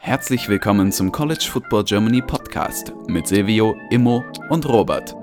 [0.00, 5.14] Herzlich willkommen zum College Football Germany Podcast mit Silvio, Immo und Robert.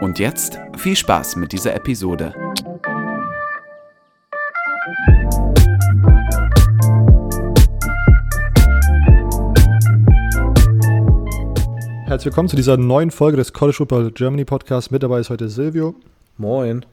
[0.00, 2.34] Und jetzt viel Spaß mit dieser Episode.
[12.06, 14.90] Herzlich willkommen zu dieser neuen Folge des College Football Germany Podcast.
[14.90, 15.94] Mit dabei ist heute Silvio.
[16.38, 16.84] Moin.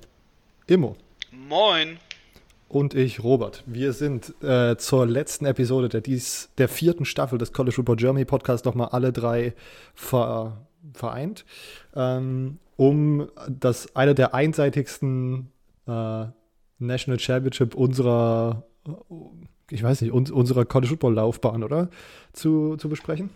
[0.67, 0.95] Immo.
[1.31, 1.97] Moin.
[2.69, 3.63] Und ich, Robert.
[3.65, 8.25] Wir sind äh, zur letzten Episode der, dies, der vierten Staffel des College Football Germany
[8.25, 9.55] Podcast nochmal alle drei
[9.95, 11.45] ver, vereint,
[11.95, 15.51] ähm, um das eine der einseitigsten
[15.87, 16.25] äh,
[16.77, 18.63] National Championship unserer,
[19.71, 21.89] ich weiß nicht, un, unserer College Football Laufbahn, oder?
[22.33, 23.31] Zu, zu besprechen.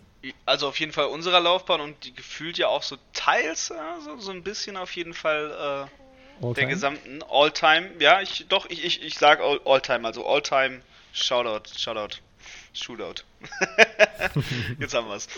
[0.46, 4.30] Also auf jeden Fall unserer Laufbahn und die gefühlt ja auch so teils, also so
[4.30, 6.03] ein bisschen auf jeden Fall äh,
[6.40, 7.90] der gesamten All-Time.
[7.98, 10.80] Ja, ich doch, ich, ich, ich sag All-Time, also All-Time
[11.12, 12.16] Shoutout, Shoutout,
[12.72, 13.22] Shootout.
[14.80, 15.28] Jetzt haben wir's.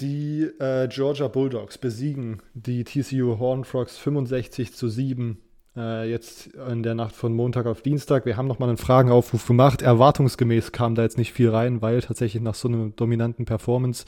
[0.00, 5.40] Die äh, Georgia Bulldogs besiegen die TCU Horn Frogs 65 zu 7
[5.76, 8.26] äh, jetzt in der Nacht von Montag auf Dienstag.
[8.26, 9.82] Wir haben nochmal einen Fragenaufruf gemacht.
[9.82, 14.04] Erwartungsgemäß kam da jetzt nicht viel rein, weil tatsächlich nach so einer dominanten Performance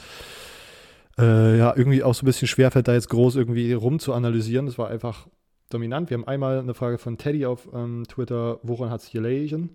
[1.19, 4.67] äh, ja irgendwie auch so ein bisschen schwerfällt, da jetzt groß irgendwie rum zu analysieren.
[4.67, 5.27] Das war einfach
[5.71, 6.11] dominant.
[6.11, 9.71] Wir haben einmal eine Frage von Teddy auf ähm, Twitter, woran hat es gelegen?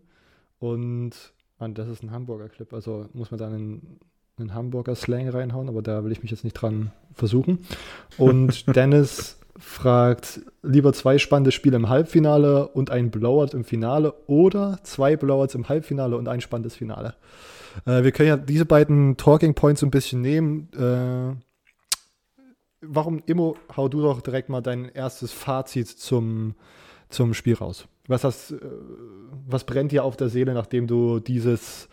[0.60, 1.12] Und
[1.60, 4.00] man, das ist ein Hamburger Clip, also muss man da einen,
[4.38, 7.60] einen Hamburger Slang reinhauen, aber da will ich mich jetzt nicht dran versuchen.
[8.18, 14.80] Und Dennis fragt, lieber zwei spannende Spiele im Halbfinale und ein Blowout im Finale oder
[14.84, 17.16] zwei Blowouts im Halbfinale und ein spannendes Finale.
[17.86, 20.70] Äh, wir können ja diese beiden Talking Points ein bisschen nehmen.
[20.74, 21.36] Äh,
[22.82, 26.56] warum, Immo, hau du doch direkt mal dein erstes Fazit zum,
[27.10, 27.88] zum Spiel raus.
[28.08, 28.60] Was, hast, äh,
[29.48, 31.90] was brennt dir auf der Seele, nachdem du dieses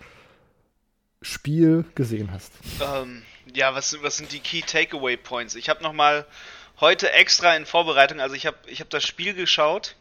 [1.23, 2.52] Spiel gesehen hast?
[2.81, 3.23] Ähm,
[3.55, 5.55] ja, was, was sind die Key Takeaway Points?
[5.55, 6.27] Ich habe nochmal
[6.81, 9.97] heute extra in Vorbereitung, also ich habe ich hab das Spiel geschaut,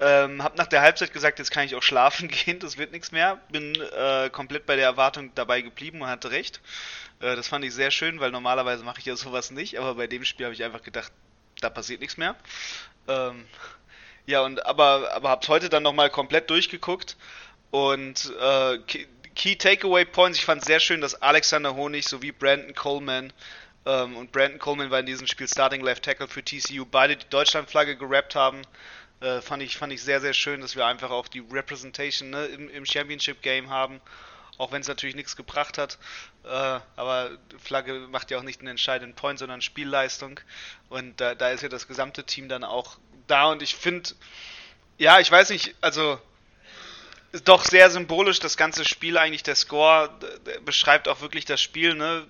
[0.00, 3.12] ähm, habe nach der Halbzeit gesagt, jetzt kann ich auch schlafen gehen, das wird nichts
[3.12, 3.40] mehr.
[3.50, 6.60] Bin äh, komplett bei der Erwartung dabei geblieben und hatte recht.
[7.20, 10.06] Äh, das fand ich sehr schön, weil normalerweise mache ich ja sowas nicht, aber bei
[10.06, 11.12] dem Spiel habe ich einfach gedacht,
[11.60, 12.36] da passiert nichts mehr.
[13.08, 13.44] Ähm,
[14.26, 17.16] ja, und aber, aber hab's heute dann nochmal komplett durchgeguckt
[17.70, 18.78] und äh,
[19.34, 23.32] Key Takeaway Points, ich fand sehr schön, dass Alexander Honig sowie Brandon Coleman
[23.86, 26.84] ähm, und Brandon Coleman war in diesem Spiel Starting Left Tackle für TCU.
[26.84, 28.62] Beide die Deutschlandflagge gerappt haben.
[29.20, 32.46] Äh, fand, ich, fand ich sehr, sehr schön, dass wir einfach auch die Representation ne,
[32.46, 34.00] im, im Championship Game haben.
[34.58, 35.98] Auch wenn es natürlich nichts gebracht hat.
[36.44, 40.40] Äh, aber Flagge macht ja auch nicht einen entscheidenden Point, sondern Spielleistung.
[40.88, 42.98] Und da, da ist ja das gesamte Team dann auch
[43.28, 43.46] da.
[43.46, 44.10] Und ich finde,
[44.98, 46.20] ja, ich weiß nicht, also
[47.44, 49.42] doch sehr symbolisch das ganze Spiel eigentlich.
[49.42, 50.10] Der Score
[50.64, 51.94] beschreibt auch wirklich das Spiel.
[51.94, 52.26] Ne?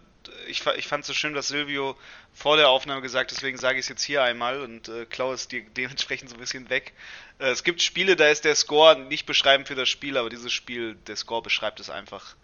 [0.47, 1.97] Ich, ich fand es so schön, dass Silvio
[2.33, 5.49] vor der Aufnahme gesagt, deswegen sage ich es jetzt hier einmal und äh, klaue es
[5.49, 6.93] dir dementsprechend so ein bisschen weg.
[7.39, 10.53] Äh, es gibt Spiele, da ist der Score nicht beschreibend für das Spiel, aber dieses
[10.53, 12.37] Spiel, der Score beschreibt es einfach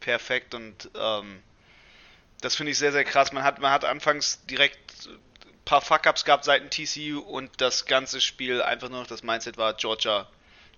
[0.00, 1.42] perfekt und ähm,
[2.40, 3.32] das finde ich sehr, sehr krass.
[3.32, 5.18] Man hat, man hat anfangs direkt ein
[5.64, 9.74] paar Fuck-Ups gehabt seitens TCU und das ganze Spiel einfach nur noch das Mindset war
[9.74, 10.28] Georgia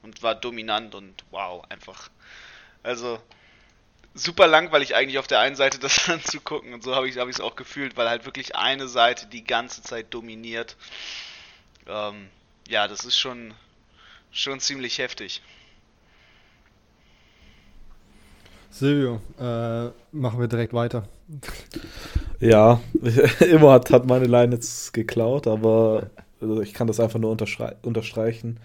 [0.03, 2.11] und war dominant und wow, einfach.
[2.83, 3.23] Also,
[4.15, 7.41] super langweilig eigentlich auf der einen Seite das anzugucken und so habe ich es hab
[7.41, 10.77] auch gefühlt, weil halt wirklich eine Seite die ganze Zeit dominiert.
[11.87, 12.29] Ähm,
[12.69, 13.55] ja, das ist schon,
[14.31, 15.43] schon ziemlich heftig.
[18.71, 21.09] Silvio, äh, machen wir direkt weiter.
[22.43, 22.81] Ja,
[23.41, 26.09] immer hat, hat meine Line jetzt geklaut, aber
[26.41, 27.31] also ich kann das einfach nur
[27.83, 28.59] unterstreichen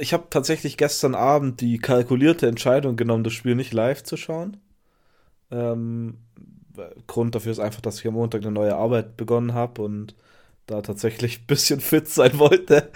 [0.00, 4.58] ich habe tatsächlich gestern Abend die kalkulierte Entscheidung genommen, das Spiel nicht live zu schauen.
[5.50, 6.18] Ähm,
[7.06, 10.14] Grund dafür ist einfach, dass ich am Montag eine neue Arbeit begonnen habe und
[10.66, 12.90] da tatsächlich ein bisschen fit sein wollte.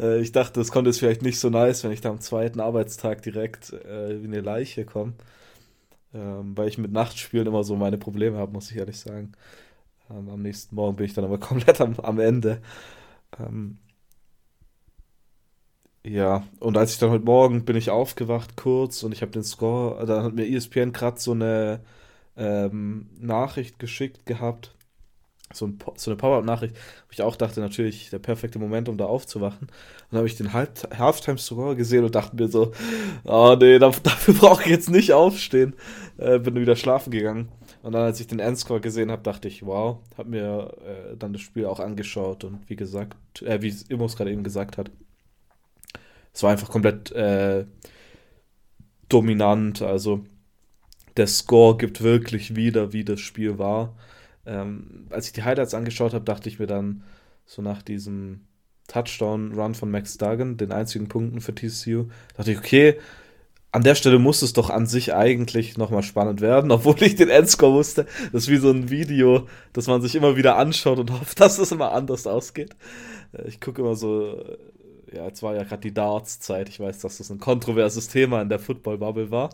[0.00, 2.60] Äh, ich dachte, es kommt jetzt vielleicht nicht so nice, wenn ich da am zweiten
[2.60, 5.14] Arbeitstag direkt äh, wie eine Leiche komme.
[6.14, 9.32] Ähm, weil ich mit Nachtspielen immer so meine Probleme habe, muss ich ehrlich sagen.
[10.10, 12.60] Ähm, am nächsten Morgen bin ich dann aber komplett am, am Ende.
[13.38, 13.78] Ähm,
[16.06, 19.42] ja, und als ich dann heute Morgen bin ich aufgewacht kurz und ich habe den
[19.42, 21.80] Score, dann hat mir ESPN gerade so eine
[22.36, 24.72] ähm, Nachricht geschickt gehabt,
[25.52, 29.06] so, ein, so eine Power-Up-Nachricht, wo ich auch dachte, natürlich der perfekte Moment, um da
[29.06, 29.68] aufzuwachen.
[29.68, 29.72] Und
[30.10, 32.72] dann habe ich den Halftime-Score gesehen und dachte mir so,
[33.24, 35.74] oh nee, dafür brauche ich jetzt nicht aufstehen.
[36.18, 37.48] Äh, bin wieder schlafen gegangen.
[37.82, 41.32] Und dann, als ich den Endscore gesehen habe, dachte ich, wow, habe mir äh, dann
[41.32, 44.90] das Spiel auch angeschaut und wie gesagt, äh, wie Immos gerade eben gesagt hat,
[46.36, 47.64] es war einfach komplett äh,
[49.08, 49.80] dominant.
[49.80, 50.22] Also
[51.16, 53.96] der Score gibt wirklich wieder, wie das Spiel war.
[54.44, 57.04] Ähm, als ich die Highlights angeschaut habe, dachte ich mir dann
[57.46, 58.42] so nach diesem
[58.86, 62.98] Touchdown-Run von Max Duggan, den einzigen Punkten für TCU, dachte ich, okay,
[63.72, 67.30] an der Stelle muss es doch an sich eigentlich nochmal spannend werden, obwohl ich den
[67.30, 68.04] Endscore wusste.
[68.30, 71.58] Das ist wie so ein Video, das man sich immer wieder anschaut und hofft, dass
[71.58, 72.76] es immer anders ausgeht.
[73.32, 74.38] Äh, ich gucke immer so,
[75.12, 76.68] ja, jetzt war ja gerade die Darts-Zeit.
[76.68, 79.50] Ich weiß, dass das ein kontroverses Thema in der Football-Bubble war.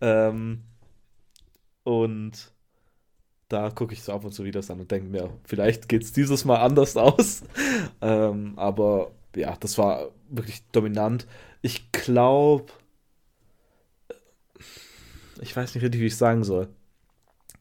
[0.00, 0.62] Ähm,
[1.84, 2.52] und
[3.48, 6.12] da gucke ich so ab und zu Videos an und denke mir, vielleicht geht es
[6.12, 7.42] dieses Mal anders aus.
[8.00, 11.26] ähm, aber ja, das war wirklich dominant.
[11.60, 12.72] Ich glaube,
[15.40, 16.68] ich weiß nicht richtig, wie ich sagen soll.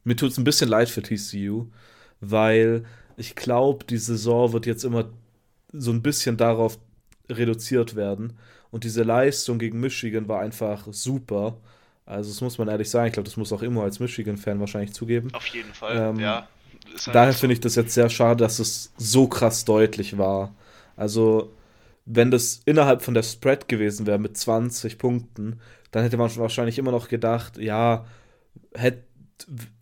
[0.04, 1.68] Mir tut es ein bisschen leid für TCU,
[2.20, 2.86] weil
[3.18, 5.10] ich glaube, die Saison wird jetzt immer
[5.72, 6.80] so ein bisschen darauf
[7.32, 8.34] reduziert werden.
[8.70, 11.58] Und diese Leistung gegen Michigan war einfach super.
[12.06, 13.08] Also, das muss man ehrlich sagen.
[13.08, 15.34] Ich glaube, das muss auch immer als Michigan-Fan wahrscheinlich zugeben.
[15.34, 16.48] Auf jeden Fall, ähm, ja.
[17.06, 20.54] Halt daher finde ich das jetzt sehr schade, dass es so krass deutlich war.
[20.96, 21.54] Also,
[22.06, 25.60] wenn das innerhalb von der Spread gewesen wäre mit 20 Punkten,
[25.92, 28.06] dann hätte man wahrscheinlich immer noch gedacht, ja,
[28.74, 29.04] hätte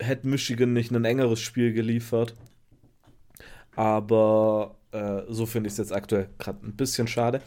[0.00, 2.34] hätt Michigan nicht ein engeres Spiel geliefert.
[3.76, 7.40] Aber äh, so finde ich es jetzt aktuell gerade ein bisschen schade.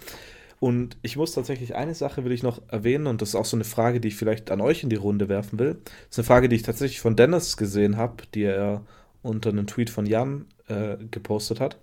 [0.60, 3.58] Und ich muss tatsächlich eine Sache will ich noch erwähnen und das ist auch so
[3.58, 5.82] eine Frage, die ich vielleicht an euch in die Runde werfen will.
[5.84, 8.86] Das ist eine Frage, die ich tatsächlich von Dennis gesehen habe, die er
[9.22, 11.78] unter einem Tweet von Jan äh, gepostet hat.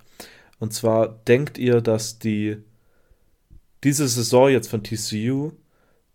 [0.58, 2.58] Und zwar denkt ihr, dass die
[3.84, 5.52] diese Saison jetzt von TCU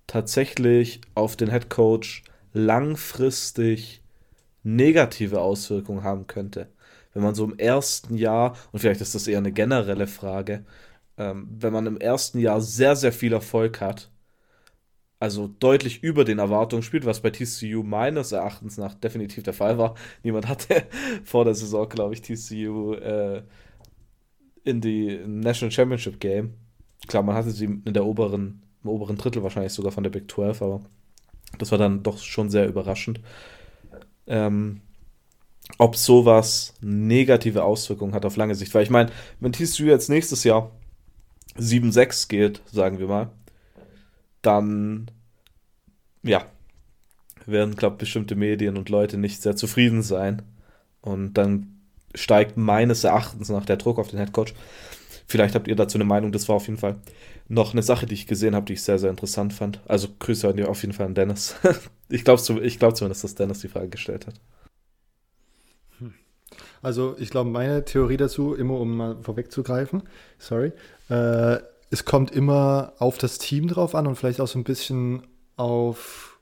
[0.07, 4.01] tatsächlich auf den Head Coach langfristig
[4.63, 6.68] negative Auswirkungen haben könnte?
[7.15, 10.65] Wenn man so im ersten Jahr, und vielleicht ist das eher eine generelle Frage,
[11.17, 14.12] ähm, wenn man im ersten Jahr sehr, sehr viel Erfolg hat,
[15.19, 19.77] also deutlich über den Erwartungen spielt, was bei TCU meines Erachtens nach definitiv der Fall
[19.77, 19.95] war.
[20.23, 20.83] Niemand hatte
[21.23, 23.44] vor der Saison, glaube ich, TCU äh,
[24.65, 26.56] in die National Championship Game.
[27.07, 30.29] Klar, man hatte sie in der oberen, im oberen Drittel wahrscheinlich sogar von der Big
[30.29, 30.81] 12, aber
[31.59, 33.21] das war dann doch schon sehr überraschend.
[34.27, 34.81] Ähm,
[35.77, 38.73] ob sowas negative Auswirkungen hat auf lange Sicht.
[38.73, 40.71] Weil ich meine, wenn TCU jetzt nächstes Jahr
[41.57, 43.29] 7-6 geht, sagen wir mal,
[44.41, 45.09] dann,
[46.23, 46.45] ja,
[47.45, 50.41] werden, glaube ich, bestimmte Medien und Leute nicht sehr zufrieden sein.
[51.01, 51.75] Und dann
[52.13, 54.53] steigt meines Erachtens nach der Druck auf den Headcoach.
[55.27, 56.31] Vielleicht habt ihr dazu eine Meinung.
[56.31, 56.95] Das war auf jeden Fall
[57.47, 59.81] noch eine Sache, die ich gesehen habe, die ich sehr, sehr interessant fand.
[59.88, 61.56] Also Grüße an dir auf jeden Fall an Dennis.
[62.09, 64.35] ich glaube ich glaub zumindest, dass Dennis die Frage gestellt hat.
[66.86, 70.04] Also ich glaube, meine Theorie dazu, immer um mal vorwegzugreifen,
[70.38, 70.72] sorry,
[71.10, 71.58] äh,
[71.90, 75.24] es kommt immer auf das Team drauf an und vielleicht auch so ein bisschen
[75.56, 76.40] auf,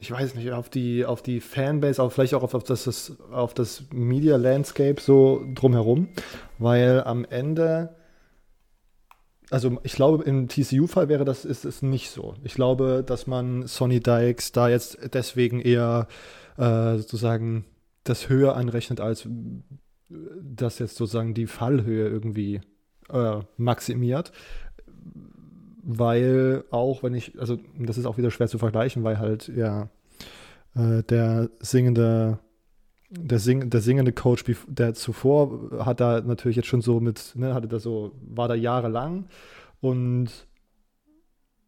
[0.00, 3.54] ich weiß nicht, auf die, auf die Fanbase, aber vielleicht auch auf, auf, das, auf
[3.54, 6.08] das Media Landscape so drumherum,
[6.58, 7.94] weil am Ende
[9.50, 12.34] also ich glaube, im TCU-Fall wäre das ist es nicht so.
[12.42, 16.08] Ich glaube, dass man Sonny Dykes da jetzt deswegen eher
[16.56, 17.64] äh, sozusagen
[18.04, 19.28] das höher anrechnet, als
[20.08, 22.60] das jetzt sozusagen die Fallhöhe irgendwie
[23.10, 24.32] äh, maximiert.
[25.82, 29.90] Weil auch, wenn ich, also das ist auch wieder schwer zu vergleichen, weil halt ja
[30.74, 32.38] äh, der singende
[33.10, 37.54] der, Sing, der singende Coach, der zuvor hat da natürlich jetzt schon so mit, ne,
[37.54, 39.26] hatte da so, war da jahrelang
[39.80, 40.30] und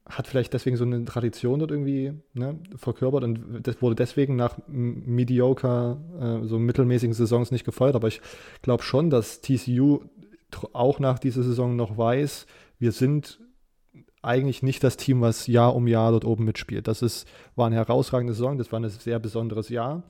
[0.08, 4.56] hat vielleicht deswegen so eine Tradition dort irgendwie ne, verkörpert und das wurde deswegen nach
[4.68, 7.96] mediocre, äh, so mittelmäßigen Saisons nicht gefeuert.
[7.96, 8.20] Aber ich
[8.62, 10.00] glaube schon, dass TCU
[10.72, 12.46] auch nach dieser Saison noch weiß,
[12.78, 13.40] wir sind
[14.22, 16.86] eigentlich nicht das Team, was Jahr um Jahr dort oben mitspielt.
[16.88, 20.02] Das ist, war eine herausragende Saison, das war ein sehr besonderes Jahr.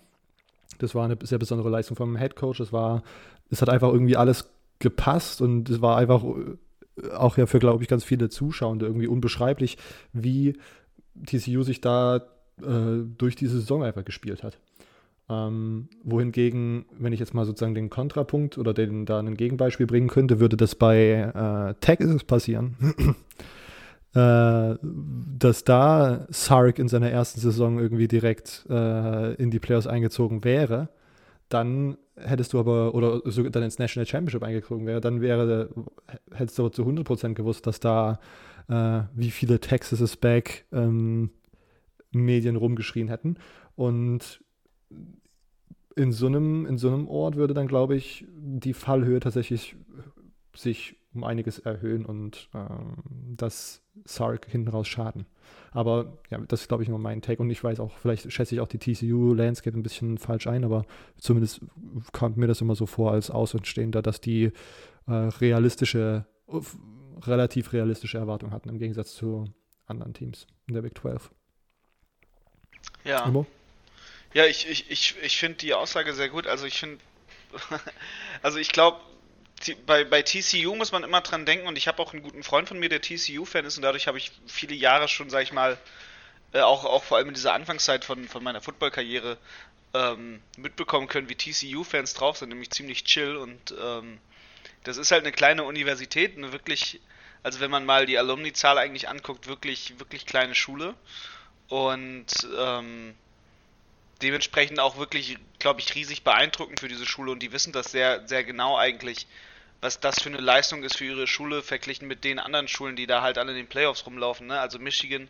[0.78, 2.58] Das war eine sehr besondere Leistung vom Head Coach.
[2.58, 3.02] Das war,
[3.50, 6.22] es hat einfach irgendwie alles gepasst und es war einfach
[7.14, 9.78] auch ja für, glaube ich, ganz viele Zuschauende irgendwie unbeschreiblich,
[10.12, 10.58] wie
[11.24, 12.22] TCU sich da
[12.62, 14.58] äh, durch diese Saison einfach gespielt hat.
[15.28, 20.08] Ähm, wohingegen, wenn ich jetzt mal sozusagen den Kontrapunkt oder den da ein Gegenbeispiel bringen
[20.08, 22.76] könnte, würde das bei äh, Texas passieren.
[24.14, 30.44] äh, dass da Sark in seiner ersten Saison irgendwie direkt äh, in die Playoffs eingezogen
[30.44, 30.90] wäre,
[31.48, 35.70] dann hättest du aber, oder sogar dann ins National Championship eingezogen wäre, dann wäre,
[36.32, 38.18] hättest du aber zu 100% gewusst, dass da
[38.68, 41.30] äh, wie viele Texas is back ähm,
[42.10, 43.36] Medien rumgeschrien hätten.
[43.74, 44.42] Und
[45.94, 49.76] in so einem, in so einem Ort würde dann, glaube ich, die Fallhöhe tatsächlich
[50.54, 52.96] sich um einiges erhöhen und ähm,
[53.36, 55.26] das Sark hinten raus schaden.
[55.72, 57.42] Aber ja, das ist, glaube ich, nur mein Take.
[57.42, 60.86] Und ich weiß auch, vielleicht schätze ich auch die TCU-Landscape ein bisschen falsch ein, aber
[61.18, 61.60] zumindest
[62.12, 64.52] kommt mir das immer so vor als Außenstehender, dass die
[65.06, 66.26] äh, realistische,
[67.22, 69.52] relativ realistische Erwartungen hatten im Gegensatz zu
[69.86, 71.30] anderen Teams in der Big 12.
[73.04, 73.26] Ja.
[73.26, 73.46] Imo?
[74.34, 76.46] Ja, ich, ich, ich, ich finde die Aussage sehr gut.
[76.46, 76.98] Also ich finde,
[78.42, 78.98] also ich glaube,
[79.86, 82.68] bei, bei TCU muss man immer dran denken und ich habe auch einen guten Freund
[82.68, 85.78] von mir, der TCU-Fan ist und dadurch habe ich viele Jahre schon, sag ich mal,
[86.52, 89.38] äh, auch, auch vor allem in dieser Anfangszeit von, von meiner Football-Karriere
[89.94, 94.18] ähm, mitbekommen können, wie TCU-Fans drauf sind, nämlich ziemlich chill und ähm,
[94.84, 97.00] das ist halt eine kleine Universität, eine wirklich,
[97.42, 100.94] also wenn man mal die Alumni-Zahl eigentlich anguckt, wirklich, wirklich kleine Schule
[101.68, 103.14] und ähm,
[104.22, 108.26] dementsprechend auch wirklich, glaube ich, riesig beeindruckend für diese Schule und die wissen das sehr,
[108.26, 109.26] sehr genau eigentlich,
[109.80, 113.06] was das für eine Leistung ist für ihre Schule verglichen mit den anderen Schulen, die
[113.06, 114.46] da halt alle in den Playoffs rumlaufen.
[114.46, 114.58] Ne?
[114.58, 115.28] Also Michigan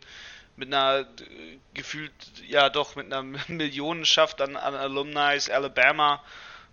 [0.55, 2.11] mit einer äh, gefühlt,
[2.47, 6.23] ja doch, mit einer Millionenschaft an, an Alumni, Alabama,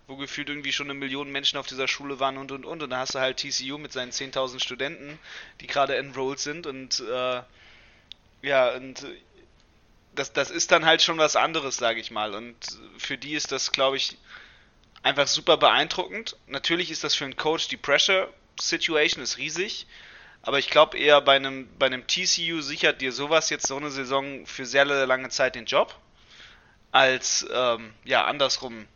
[0.07, 2.83] wo gefühlt irgendwie schon eine Million Menschen auf dieser Schule waren und und und.
[2.83, 5.19] Und da hast du halt TCU mit seinen 10.000 Studenten,
[5.61, 7.41] die gerade enrolled sind und äh,
[8.41, 9.05] ja, und
[10.15, 12.33] das, das ist dann halt schon was anderes, sage ich mal.
[12.33, 12.55] Und
[12.97, 14.17] für die ist das, glaube ich,
[15.03, 16.35] einfach super beeindruckend.
[16.47, 19.85] Natürlich ist das für einen Coach die Pressure Situation ist riesig,
[20.41, 23.91] aber ich glaube eher bei einem, bei einem TCU sichert dir sowas jetzt so eine
[23.91, 25.93] Saison für sehr lange Zeit den Job,
[26.91, 28.87] als ähm, ja andersrum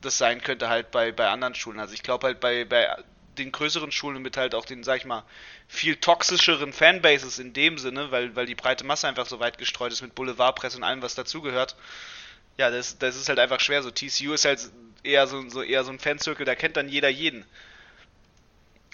[0.00, 1.80] das sein könnte halt bei, bei anderen Schulen.
[1.80, 2.94] Also ich glaube halt bei, bei
[3.38, 5.24] den größeren Schulen mit halt auch den, sag ich mal,
[5.68, 9.92] viel toxischeren Fanbases in dem Sinne, weil, weil die breite Masse einfach so weit gestreut
[9.92, 11.76] ist mit Boulevardpresse und allem, was dazugehört.
[12.58, 13.82] Ja, das, das ist halt einfach schwer.
[13.82, 14.70] So TCU ist halt
[15.02, 17.44] eher so, so eher so ein Fanzirkel, da kennt dann jeder jeden.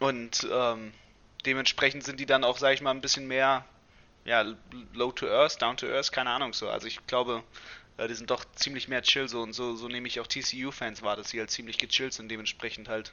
[0.01, 0.93] Und ähm,
[1.47, 3.65] dementsprechend sind die dann auch, sag ich mal, ein bisschen mehr
[4.25, 4.45] ja,
[4.95, 6.69] low to earth, down to earth, keine Ahnung so.
[6.69, 7.43] Also ich glaube,
[7.97, 11.03] äh, die sind doch ziemlich mehr chill so und so, so nehme ich auch TCU-Fans
[11.03, 13.13] wahr, dass sie halt ziemlich gechillt sind, dementsprechend halt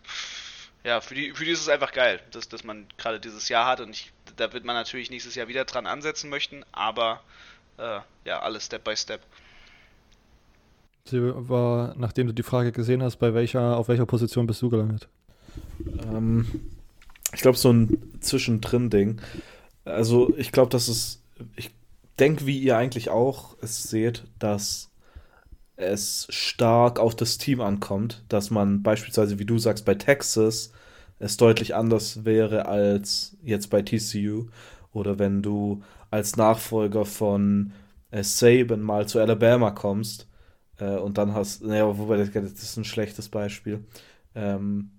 [0.84, 3.66] ja, für die, für die ist es einfach geil, dass, dass man gerade dieses Jahr
[3.66, 7.22] hat und ich, da wird man natürlich nächstes Jahr wieder dran ansetzen möchten, aber
[7.78, 9.22] äh, ja, alles Step by Step.
[11.06, 14.70] Sie war, nachdem du die Frage gesehen hast, bei welcher, auf welcher Position bist du
[14.70, 15.08] gelandet?
[16.04, 16.70] Ähm,
[17.34, 19.22] ich glaube, so ein Zwischendrin-Ding.
[19.86, 21.22] Also, ich glaube, dass es,
[21.56, 21.72] ich
[22.20, 24.89] denke, wie ihr eigentlich auch es seht, dass
[25.80, 30.72] es stark auf das Team ankommt, dass man beispielsweise, wie du sagst, bei Texas
[31.20, 34.48] es deutlich anders wäre als jetzt bei TCU
[34.94, 37.74] oder wenn du als Nachfolger von
[38.12, 40.28] äh, Saban mal zu Alabama kommst
[40.78, 43.84] äh, und dann hast, naja, wobei das, ist ein schlechtes Beispiel,
[44.36, 44.92] ähm,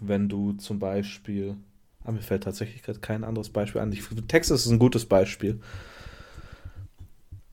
[0.00, 1.56] wenn du zum Beispiel,
[2.04, 3.92] ah, mir fällt tatsächlich gerade kein anderes Beispiel an.
[3.92, 5.60] Ich, Texas ist ein gutes Beispiel.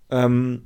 [0.10, 0.64] Ähm,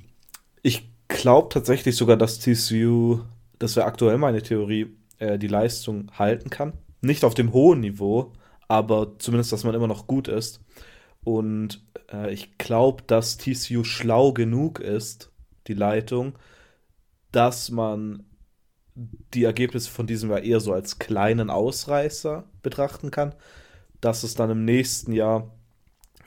[0.62, 3.22] ich glaube tatsächlich sogar, dass TCU,
[3.60, 6.74] das wäre aktuell meine Theorie, äh, die Leistung halten kann.
[7.02, 8.34] Nicht auf dem hohen Niveau,
[8.68, 10.62] aber zumindest, dass man immer noch gut ist.
[11.24, 15.32] Und äh, ich glaube, dass TCU schlau genug ist,
[15.68, 16.38] die Leitung,
[17.32, 18.24] dass man
[19.34, 23.34] die Ergebnisse von diesem Jahr eher so als kleinen Ausreißer betrachten kann.
[24.02, 25.52] Dass es dann im nächsten Jahr,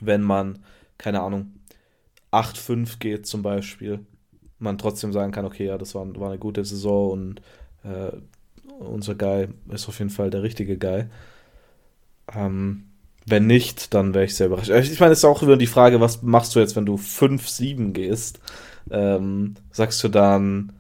[0.00, 0.64] wenn man,
[0.96, 1.54] keine Ahnung,
[2.30, 4.06] 8-5 geht zum Beispiel,
[4.64, 7.42] man trotzdem sagen kann, okay, ja, das war, war eine gute Saison und
[7.84, 8.16] äh,
[8.80, 11.04] unser Guy ist auf jeden Fall der richtige Guy.
[12.34, 12.84] Ähm,
[13.26, 14.70] wenn nicht, dann wäre ich sehr überrascht.
[14.70, 17.92] Ich meine, es ist auch über die Frage, was machst du jetzt, wenn du 5-7
[17.92, 18.40] gehst?
[18.90, 20.72] Ähm, sagst du dann,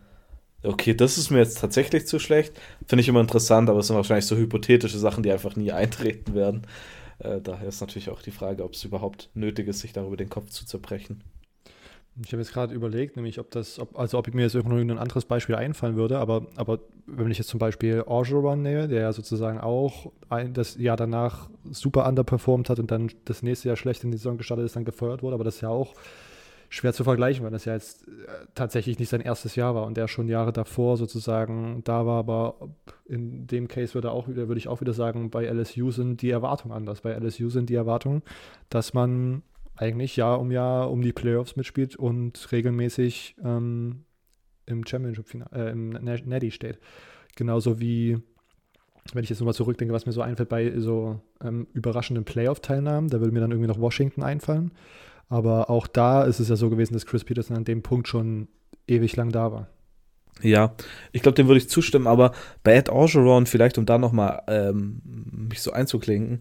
[0.62, 2.52] okay, das ist mir jetzt tatsächlich zu schlecht?
[2.86, 6.34] Finde ich immer interessant, aber es sind wahrscheinlich so hypothetische Sachen, die einfach nie eintreten
[6.34, 6.66] werden.
[7.18, 10.30] Äh, daher ist natürlich auch die Frage, ob es überhaupt nötig ist, sich darüber den
[10.30, 11.22] Kopf zu zerbrechen.
[12.22, 14.64] Ich habe jetzt gerade überlegt, nämlich ob das, ob, also ob ich mir jetzt noch
[14.64, 19.00] ein anderes Beispiel einfallen würde, aber, aber wenn ich jetzt zum Beispiel Orgeron nehme, der
[19.00, 23.76] ja sozusagen auch ein, das Jahr danach super underperformed hat und dann das nächste Jahr
[23.76, 25.94] schlecht in die Saison gestartet ist, dann gefeuert wurde, aber das ist ja auch
[26.68, 29.96] schwer zu vergleichen, weil das ja jetzt äh, tatsächlich nicht sein erstes Jahr war und
[29.96, 32.56] der schon Jahre davor sozusagen da war, aber
[33.06, 36.74] in dem Case würde, auch würde ich auch wieder sagen, bei LSU sind die Erwartungen
[36.74, 37.00] anders.
[37.02, 38.22] Bei LSU sind die Erwartungen,
[38.70, 39.42] dass man
[39.76, 44.04] eigentlich Jahr um Jahr um die Playoffs mitspielt und regelmäßig ähm,
[44.66, 46.78] im Championship, äh, im Natty steht.
[47.36, 48.18] Genauso wie,
[49.12, 53.20] wenn ich jetzt nochmal zurückdenke, was mir so einfällt bei so ähm, überraschenden Playoff-Teilnahmen, da
[53.20, 54.72] würde mir dann irgendwie noch Washington einfallen.
[55.28, 58.48] Aber auch da ist es ja so gewesen, dass Chris Peterson an dem Punkt schon
[58.86, 59.68] ewig lang da war.
[60.42, 60.74] Ja,
[61.12, 62.32] ich glaube, dem würde ich zustimmen, aber
[62.64, 66.40] bei Ed Orgeron, vielleicht um da nochmal ähm, mich so einzuklinken,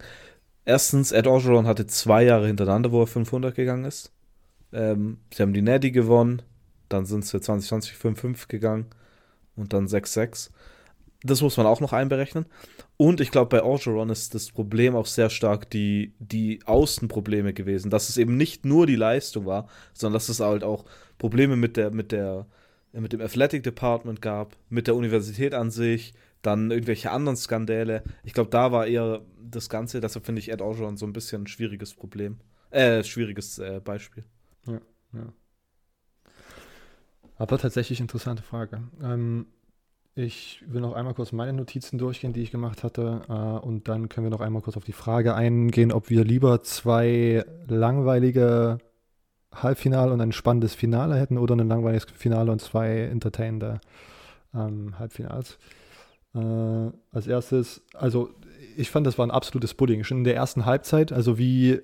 [0.65, 4.11] erstens, Ed Orgeron hatte zwei Jahre hintereinander, wo er 500 gegangen ist.
[4.71, 6.41] Ähm, sie haben die Neddy gewonnen,
[6.89, 8.87] dann sind sie 2020 5-5 gegangen
[9.55, 10.49] und dann 6-6.
[11.23, 12.45] Das muss man auch noch einberechnen.
[12.97, 17.89] Und ich glaube, bei Orgeron ist das Problem auch sehr stark die, die Außenprobleme gewesen.
[17.89, 20.85] Dass es eben nicht nur die Leistung war, sondern dass es halt auch
[21.17, 22.45] Probleme mit der, mit der,
[22.91, 26.13] mit dem Athletic Department gab, mit der Universität an sich,
[26.43, 28.03] dann irgendwelche anderen Skandale.
[28.23, 31.43] Ich glaube, da war eher das Ganze, deshalb finde ich Ed Orgeron so ein bisschen
[31.43, 32.37] ein schwieriges Problem.
[32.69, 34.23] Äh, schwieriges äh, Beispiel.
[34.67, 34.79] Ja,
[35.13, 35.33] ja.
[37.37, 38.83] Aber tatsächlich interessante Frage.
[39.01, 39.47] Ähm,
[40.15, 43.21] ich will noch einmal kurz meine Notizen durchgehen, die ich gemacht hatte.
[43.27, 46.61] Äh, und dann können wir noch einmal kurz auf die Frage eingehen, ob wir lieber
[46.61, 48.77] zwei langweilige
[49.53, 53.81] Halbfinale und ein spannendes Finale hätten oder ein langweiliges Finale und zwei entertainende
[54.53, 55.57] ähm, Halbfinals.
[56.35, 58.29] Äh, als erstes, also
[58.75, 60.03] ich fand, das war ein absolutes Bullying.
[60.03, 61.79] Schon in der ersten Halbzeit, also wie,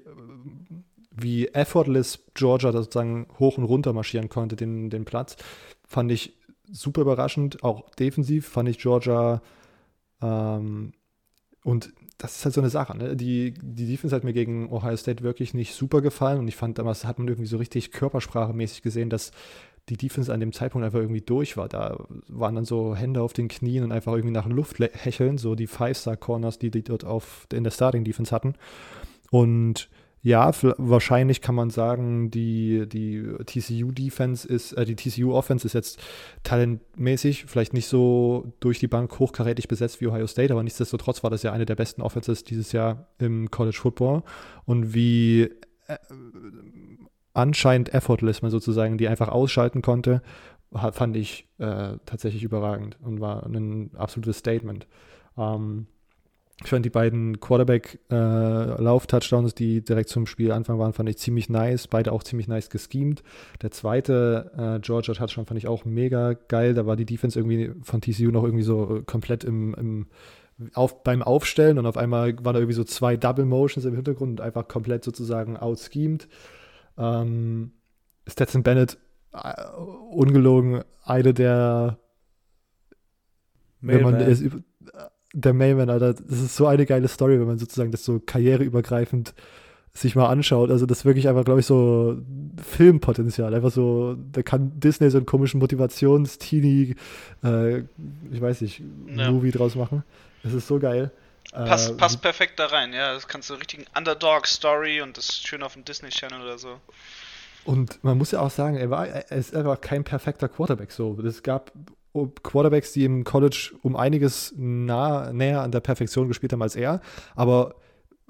[1.12, 5.36] wie effortless Georgia sozusagen hoch und runter marschieren konnte, den, den Platz,
[5.88, 6.38] fand ich
[6.72, 7.63] super überraschend.
[7.63, 9.41] Auch defensiv fand ich Georgia
[10.22, 10.94] ähm,
[11.63, 12.98] und das ist halt so eine Sache.
[12.98, 13.15] Ne?
[13.15, 16.77] Die, die Defense hat mir gegen Ohio State wirklich nicht super gefallen und ich fand
[16.77, 19.32] damals hat man irgendwie so richtig körpersprachemäßig gesehen, dass
[19.88, 21.69] die Defense an dem Zeitpunkt einfach irgendwie durch war.
[21.69, 25.55] Da waren dann so Hände auf den Knien und einfach irgendwie nach Luft hecheln, so
[25.55, 28.55] die Five-Star-Corners, die die dort auf, in der Starting-Defense hatten.
[29.31, 29.89] Und
[30.21, 36.01] ja, wahrscheinlich kann man sagen, die, die TCU-Defense ist, äh, die TCU-Offense ist jetzt
[36.43, 41.29] talentmäßig vielleicht nicht so durch die Bank hochkarätig besetzt wie Ohio State, aber nichtsdestotrotz war
[41.29, 44.24] das ja eine der besten Offenses dieses Jahr im College Football.
[44.65, 45.43] Und wie
[45.88, 45.98] äh,
[47.33, 50.21] anscheinend effortless man sozusagen die einfach ausschalten konnte,
[50.71, 54.86] fand ich äh, tatsächlich überragend und war ein absolutes Statement.
[55.38, 55.88] Ähm,
[56.62, 61.88] ich fand die beiden Quarterback-Lauf-Touchdowns, äh, die direkt zum Spielanfang waren, fand ich ziemlich nice.
[61.88, 63.24] Beide auch ziemlich nice geschemt.
[63.61, 66.74] Der zweite äh, Georgia Touchdown fand ich auch mega geil.
[66.74, 70.07] Da war die Defense irgendwie von TCU noch irgendwie so komplett im, im
[70.74, 74.31] auf, beim Aufstellen und auf einmal waren da irgendwie so zwei Double Motions im Hintergrund
[74.31, 76.27] und einfach komplett sozusagen outschemed.
[77.00, 77.72] Ähm,
[78.27, 78.98] Stetson Bennett,
[79.33, 79.53] äh,
[80.12, 81.98] ungelogen, eine der
[83.81, 84.14] Mailman.
[84.14, 84.44] wenn man es,
[85.33, 89.33] der Mailman, Alter, das ist so eine geile Story, wenn man sozusagen das so karriereübergreifend
[89.94, 90.72] sich mal anschaut.
[90.72, 92.18] Also das ist wirklich einfach, glaube ich, so
[92.62, 93.53] Filmpotenzial.
[93.53, 96.96] Einfach so, da kann Disney so einen komischen Motivations-Teenie,
[97.44, 97.79] äh,
[98.31, 98.83] ich weiß nicht,
[99.16, 99.31] ja.
[99.31, 100.03] Movie draus machen.
[100.44, 101.12] Das ist so geil.
[101.51, 103.14] Passt, äh, passt perfekt da rein, ja.
[103.14, 106.79] Das kannst du richtigen Underdog-Story und das ist schön auf dem Disney Channel oder so.
[107.66, 110.92] Und man muss ja auch sagen, er, war, er ist einfach kein perfekter Quarterback.
[110.92, 111.72] So, es gab
[112.44, 117.01] Quarterbacks, die im College um einiges nah, näher an der Perfektion gespielt haben als er.
[117.35, 117.75] Aber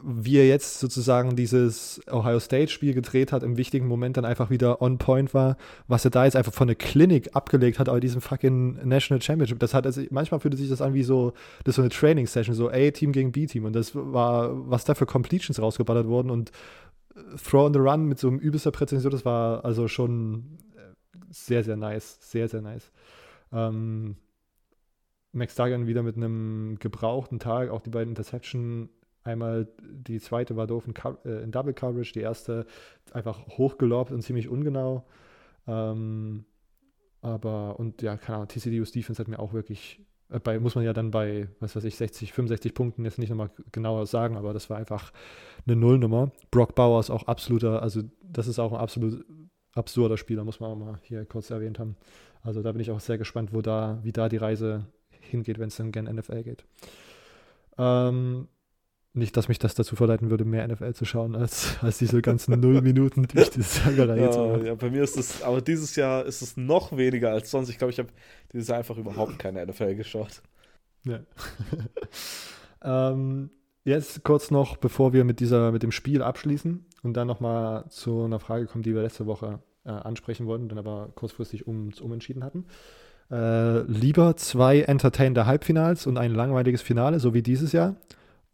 [0.03, 4.81] wie er jetzt sozusagen dieses Ohio State-Spiel gedreht hat, im wichtigen Moment dann einfach wieder
[4.81, 5.57] on point war,
[5.87, 9.59] was er da jetzt einfach von der Klinik abgelegt hat, aber diesem fucking National Championship.
[9.59, 11.33] Das hat also, manchmal fühlte sich das an wie so,
[11.63, 13.65] das so eine Training-Session, so A-Team gegen B-Team.
[13.65, 16.51] Und das war, was da für Completions rausgeballert wurden und
[17.43, 20.57] Throw on the Run mit so einem übelster Präzision, das war also schon
[21.29, 22.17] sehr, sehr nice.
[22.21, 22.91] Sehr, sehr nice.
[23.51, 24.15] Ähm,
[25.31, 28.89] Max Duggan wieder mit einem gebrauchten Tag, auch die beiden Interception.
[29.29, 32.65] Einmal die zweite war doof in, äh, in Double Coverage, die erste
[33.13, 35.05] einfach hochgelobt und ziemlich ungenau.
[35.67, 36.45] Ähm,
[37.21, 40.83] aber, und ja, keine Ahnung, TCDU's Defense hat mir auch wirklich, äh, bei, muss man
[40.83, 44.53] ja dann bei, was weiß ich, 60, 65 Punkten jetzt nicht nochmal genauer sagen, aber
[44.53, 45.11] das war einfach
[45.67, 46.31] eine Nullnummer.
[46.49, 49.25] Brock Bauer ist auch absoluter, also das ist auch ein absolut
[49.75, 51.97] absurder Spieler, muss man auch mal hier kurz erwähnt haben.
[52.41, 54.87] Also da bin ich auch sehr gespannt, wo da, wie da die Reise
[55.19, 56.65] hingeht, wenn es dann gern NFL geht.
[57.77, 58.47] Ähm,
[59.13, 62.59] nicht, dass mich das dazu verleiten würde, mehr NFL zu schauen, als, als diese ganzen
[62.59, 64.65] null Minuten die Sagerei ja, zu machen.
[64.65, 67.69] Ja, bei mir ist es, aber dieses Jahr ist es noch weniger als sonst.
[67.69, 68.09] Ich glaube, ich habe
[68.53, 70.41] dieses Jahr einfach überhaupt keine NFL geschaut.
[71.05, 71.19] Ja.
[73.11, 73.49] ähm,
[73.83, 78.23] jetzt kurz noch, bevor wir mit, dieser, mit dem Spiel abschließen und dann nochmal zu
[78.23, 82.43] einer Frage kommen, die wir letzte Woche äh, ansprechen wollten, dann aber kurzfristig um, umentschieden
[82.43, 82.65] hatten.
[83.31, 87.95] Äh, lieber zwei entertainende Halbfinals und ein langweiliges Finale, so wie dieses Jahr,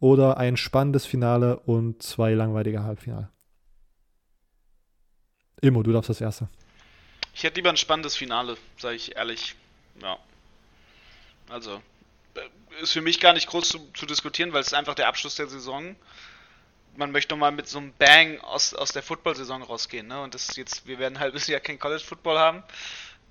[0.00, 3.30] oder ein spannendes Finale und zwei langweilige Halbfinale?
[5.60, 6.48] Immo, du darfst das erste.
[7.34, 9.54] Ich hätte lieber ein spannendes Finale, sage ich ehrlich.
[10.00, 10.18] Ja.
[11.48, 11.80] Also,
[12.34, 15.08] äh, ist für mich gar nicht groß zu, zu diskutieren, weil es ist einfach der
[15.08, 15.96] Abschluss der Saison
[16.96, 20.22] man möchte doch mal mit so einem Bang aus, aus der Football-Saison rausgehen, ne?
[20.22, 22.62] Und das jetzt, wir werden halbes Jahr kein College-Football haben.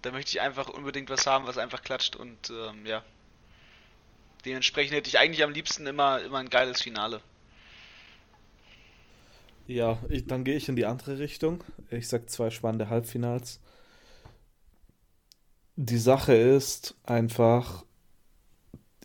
[0.02, 3.04] Da möchte ich einfach unbedingt was haben, was einfach klatscht und ähm, ja.
[4.46, 7.22] Dementsprechend hätte ich eigentlich am liebsten immer, immer ein geiles Finale.
[9.68, 11.64] Ja, ich, dann gehe ich in die andere Richtung.
[11.90, 13.60] Ich sag zwei spannende Halbfinals.
[15.76, 17.84] Die Sache ist einfach,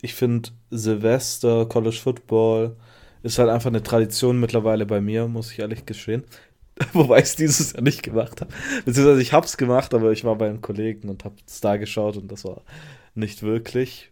[0.02, 2.76] ich finde Silvester, College Football
[3.22, 6.24] ist halt einfach eine Tradition mittlerweile bei mir, muss ich ehrlich gestehen.
[6.92, 8.52] Wobei ich es dieses Jahr nicht gemacht habe.
[8.84, 11.76] Beziehungsweise ich habe es gemacht, aber ich war bei einem Kollegen und habe es da
[11.76, 12.62] geschaut und das war
[13.14, 14.10] nicht wirklich.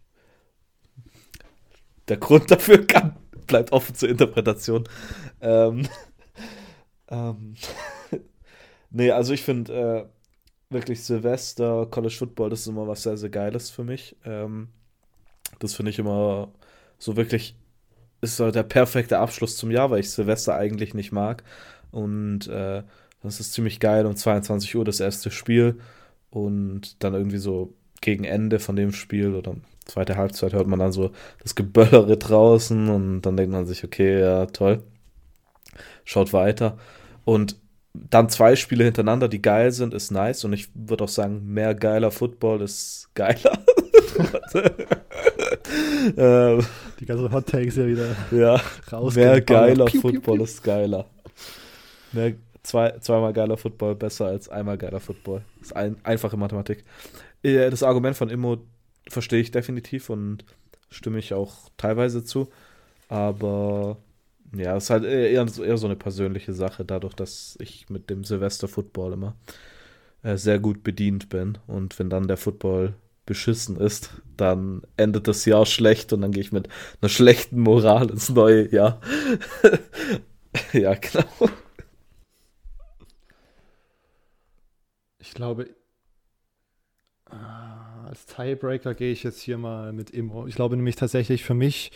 [2.09, 3.17] Der Grund dafür kann,
[3.47, 4.85] bleibt offen zur Interpretation.
[5.41, 5.89] Ähm,
[7.09, 7.55] ähm,
[8.91, 13.31] nee, also ich finde äh, wirklich Silvester, College Football, das ist immer was sehr, sehr
[13.31, 14.17] Geiles für mich.
[14.25, 14.69] Ähm,
[15.59, 16.53] das finde ich immer
[16.99, 17.57] so wirklich,
[18.21, 21.45] ist so der perfekte Abschluss zum Jahr, weil ich Silvester eigentlich nicht mag.
[21.91, 22.83] Und äh,
[23.23, 24.07] das ist ziemlich geil.
[24.07, 25.81] Um 22 Uhr das erste Spiel
[26.31, 29.57] und dann irgendwie so gegen Ende von dem Spiel oder
[29.89, 31.11] zweite Halbzeit hört man dann so
[31.43, 34.83] das Geböllere draußen und dann denkt man sich, okay, ja, toll.
[36.05, 36.79] Schaut weiter.
[37.25, 37.57] Und
[37.93, 40.45] dann zwei Spiele hintereinander, die geil sind, ist nice.
[40.45, 43.59] Und ich würde auch sagen, mehr geiler Football ist geiler.
[46.17, 46.65] ähm,
[47.01, 48.61] die ganzen Hot Takes ja wieder ja,
[48.93, 49.15] raus.
[49.15, 50.45] Mehr geiler piu, Football piu, piu.
[50.45, 51.07] ist geiler.
[52.13, 55.43] Mehr, zwei, zweimal geiler Football besser als einmal geiler Football.
[55.59, 56.85] Das ist ein, einfache Mathematik.
[57.43, 58.59] Äh, das Argument von Immo
[59.09, 60.45] verstehe ich definitiv und
[60.91, 62.49] stimme ich auch teilweise zu.
[63.09, 63.99] Aber
[64.57, 68.25] ja, es ist halt eher, eher so eine persönliche Sache, dadurch, dass ich mit dem
[68.25, 69.37] Silvester-Football immer
[70.23, 71.59] äh, sehr gut bedient bin.
[71.67, 72.95] Und wenn dann der Football
[73.27, 76.69] beschissen ist, dann endet das Jahr schlecht und dann gehe ich mit
[77.01, 79.01] einer schlechten Moral ins neue Jahr.
[80.73, 81.51] ja, genau.
[85.19, 85.69] Ich glaube,
[87.31, 87.35] äh,
[88.09, 90.47] als Tiebreaker gehe ich jetzt hier mal mit Immo.
[90.47, 91.93] Ich glaube nämlich tatsächlich für mich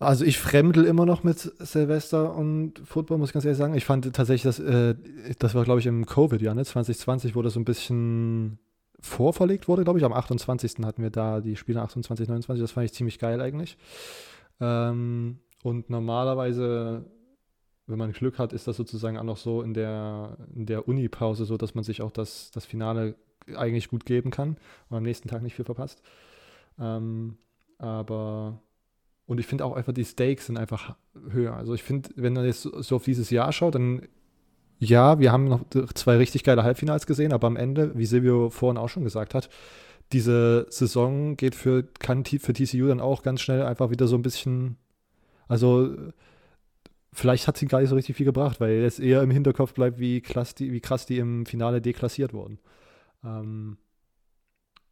[0.00, 3.74] also ich fremdel immer noch mit Silvester und Football, muss ich ganz ehrlich sagen.
[3.74, 4.94] Ich fand tatsächlich, dass, äh,
[5.38, 6.64] das war, glaube ich, im Covid-Jahr, ne?
[6.64, 8.58] 2020, wo das so ein bisschen
[9.00, 10.04] vorverlegt wurde, glaube ich.
[10.04, 10.84] Am 28.
[10.84, 12.62] hatten wir da die Spiele 28, 29.
[12.62, 13.78] Das fand ich ziemlich geil eigentlich.
[14.60, 17.04] Ähm, und normalerweise,
[17.86, 21.44] wenn man Glück hat, ist das sozusagen auch noch so in der, in der Uni-Pause
[21.44, 23.14] so, dass man sich auch das, das Finale
[23.54, 24.56] eigentlich gut geben kann
[24.88, 26.02] und am nächsten Tag nicht viel verpasst.
[26.78, 27.36] Ähm,
[27.78, 28.60] aber
[29.26, 30.96] und ich finde auch einfach, die Stakes sind einfach
[31.30, 31.54] höher.
[31.54, 34.02] Also ich finde, wenn man jetzt so auf dieses Jahr schaut, dann
[34.78, 38.76] ja, wir haben noch zwei richtig geile Halbfinals gesehen, aber am Ende, wie Silvio vorhin
[38.76, 39.48] auch schon gesagt hat,
[40.12, 44.22] diese Saison geht für, kann für TCU dann auch ganz schnell einfach wieder so ein
[44.22, 44.76] bisschen,
[45.48, 45.94] also
[47.12, 49.98] vielleicht hat sie gar nicht so richtig viel gebracht, weil es eher im Hinterkopf bleibt,
[49.98, 52.58] wie, klass die, wie krass die im Finale deklassiert wurden.
[53.24, 53.78] Ähm,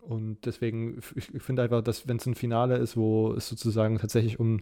[0.01, 3.99] und deswegen, ich, ich finde einfach, dass wenn es ein Finale ist, wo es sozusagen
[3.99, 4.61] tatsächlich um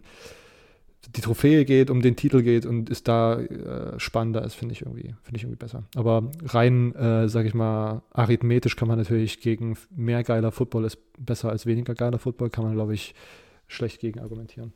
[1.15, 4.81] die Trophäe geht, um den Titel geht und ist da äh, spannender ist, finde ich
[4.81, 5.83] irgendwie, ich irgendwie besser.
[5.95, 10.99] Aber rein, äh, sage ich mal, arithmetisch kann man natürlich gegen mehr geiler Football ist
[11.17, 13.15] besser als weniger geiler Football, kann man, glaube ich,
[13.67, 14.73] schlecht gegen argumentieren.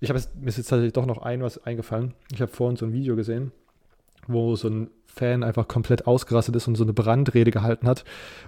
[0.00, 2.14] Ich habe mir ist jetzt tatsächlich doch noch ein was eingefallen.
[2.30, 3.52] Ich habe vorhin so ein Video gesehen,
[4.26, 8.04] wo so ein Fan einfach komplett ausgerastet ist und so eine Brandrede gehalten hat.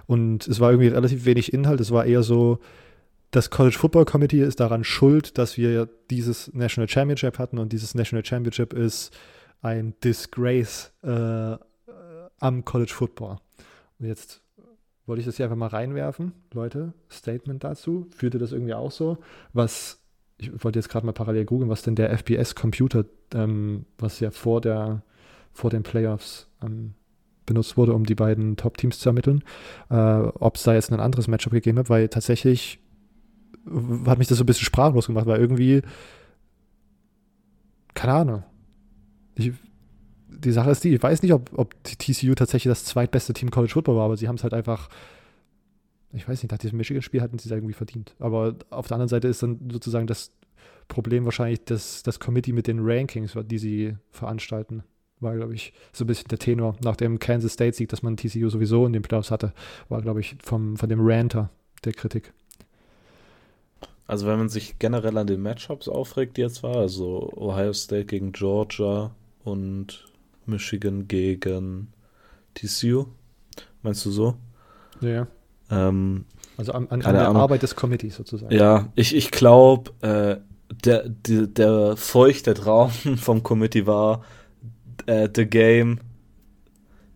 [0.07, 1.79] Und es war irgendwie relativ wenig Inhalt.
[1.79, 2.59] Es war eher so,
[3.31, 7.95] das College Football Committee ist daran schuld, dass wir dieses National Championship hatten und dieses
[7.95, 9.11] National Championship ist
[9.61, 11.55] ein Disgrace äh,
[12.39, 13.37] am College Football.
[13.99, 14.41] Und jetzt
[15.05, 16.33] wollte ich das hier einfach mal reinwerfen.
[16.53, 18.07] Leute, Statement dazu.
[18.15, 19.17] Führt ihr das irgendwie auch so?
[19.53, 19.99] Was,
[20.37, 24.61] ich wollte jetzt gerade mal parallel googeln, was denn der FPS-Computer, ähm, was ja vor
[24.61, 25.03] der
[25.53, 26.93] vor den Playoffs ähm,
[27.45, 29.43] benutzt wurde, um die beiden Top-Teams zu ermitteln.
[29.89, 32.79] Äh, Ob es da jetzt ein anderes Matchup gegeben hat, weil tatsächlich
[34.05, 35.81] hat mich das so ein bisschen sprachlos gemacht, weil irgendwie,
[37.93, 38.43] keine Ahnung.
[39.35, 39.51] Ich,
[40.27, 43.51] die Sache ist die, ich weiß nicht, ob, ob die TCU tatsächlich das zweitbeste Team
[43.51, 44.89] College Football war, aber sie haben es halt einfach,
[46.11, 48.15] ich weiß nicht, nach diesem Michigan-Spiel hatten sie es irgendwie verdient.
[48.19, 50.31] Aber auf der anderen Seite ist dann sozusagen das
[50.87, 54.83] Problem wahrscheinlich das, das Committee mit den Rankings, die sie veranstalten
[55.21, 58.49] war, glaube ich, so ein bisschen der Tenor nach dem Kansas State-Sieg, dass man TCU
[58.49, 59.53] sowieso in den Playoffs hatte,
[59.89, 61.49] war, glaube ich, vom, von dem Ranter
[61.83, 62.33] der Kritik.
[64.07, 68.05] Also wenn man sich generell an den Matchups aufregt, die jetzt war, also Ohio State
[68.05, 69.11] gegen Georgia
[69.45, 70.05] und
[70.45, 71.93] Michigan gegen
[72.55, 73.05] TCU,
[73.83, 74.35] meinst du so?
[74.99, 75.27] Ja.
[75.69, 76.25] Ähm,
[76.57, 77.41] also an, an, an der Ahnung.
[77.41, 78.53] Arbeit des Committees sozusagen.
[78.53, 80.41] Ja, ich, ich glaube, äh,
[80.83, 84.23] der, der, der feuchte Traum vom Committee war,
[85.05, 85.99] äh, The Game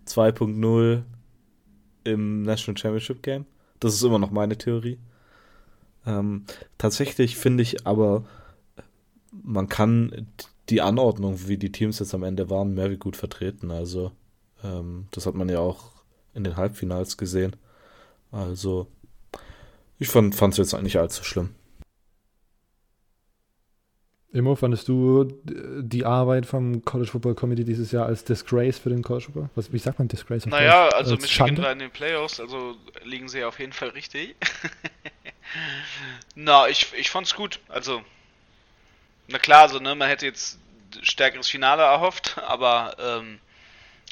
[0.07, 1.03] 2.0
[2.03, 3.45] im National Championship Game.
[3.79, 4.99] Das ist immer noch meine Theorie.
[6.05, 6.45] Ähm,
[6.77, 8.25] tatsächlich finde ich aber,
[9.31, 10.27] man kann
[10.69, 13.71] die Anordnung, wie die Teams jetzt am Ende waren, mehr wie gut vertreten.
[13.71, 14.11] Also,
[14.63, 15.91] ähm, das hat man ja auch
[16.33, 17.55] in den Halbfinals gesehen.
[18.31, 18.87] Also,
[19.97, 21.51] ich fand es jetzt nicht allzu schlimm.
[24.35, 29.01] Immo, fandest du die Arbeit vom College Football Committee dieses Jahr als Disgrace für den
[29.01, 29.49] College Football?
[29.55, 30.45] Was, wie sagt man Disgrace?
[30.45, 34.35] Naja, also als Michigan war in den Playoffs, also liegen sie auf jeden Fall richtig.
[36.35, 37.61] na, ich, ich fand's gut.
[37.69, 38.03] Also,
[39.29, 40.59] na klar, also, ne, man hätte jetzt
[41.01, 43.39] stärkeres Finale erhofft, aber ähm,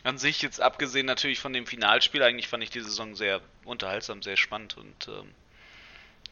[0.05, 4.21] an sich jetzt abgesehen natürlich von dem Finalspiel, eigentlich fand ich die Saison sehr unterhaltsam,
[4.21, 5.31] sehr spannend und ähm,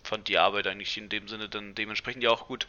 [0.01, 2.67] fand die Arbeit eigentlich in dem Sinne dann dementsprechend ja auch gut.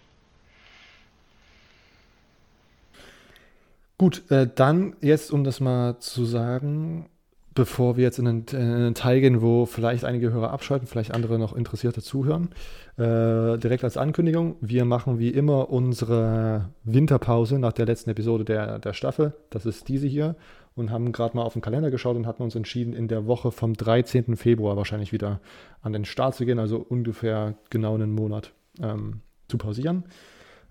[4.03, 7.09] Gut, äh, dann jetzt, um das mal zu sagen,
[7.55, 11.15] bevor wir jetzt in einen, in einen, Teil gehen, wo vielleicht einige Hörer abschalten, vielleicht
[11.15, 12.49] andere noch interessierte zuhören,
[12.97, 18.81] äh, direkt als Ankündigung, wir machen wie immer unsere Winterpause nach der letzten Episode der,
[18.81, 20.35] der Staffel, das ist diese hier,
[20.75, 23.53] und haben gerade mal auf den Kalender geschaut und hatten uns entschieden, in der Woche
[23.53, 24.37] vom 13.
[24.37, 25.39] Februar wahrscheinlich wieder
[25.81, 28.51] an den Start zu gehen, also ungefähr genau einen Monat
[28.83, 30.03] ähm, zu pausieren.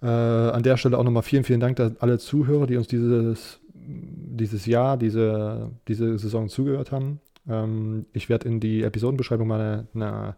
[0.01, 3.59] Äh, an der Stelle auch nochmal vielen, vielen Dank an alle Zuhörer, die uns dieses,
[3.73, 7.19] dieses Jahr, diese, diese Saison zugehört haben.
[7.47, 10.35] Ähm, ich werde in die Episodenbeschreibung mal eine, eine